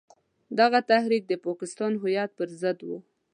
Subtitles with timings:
[0.59, 2.97] دغه تحریک د پاکستان هویت پر ضد وو.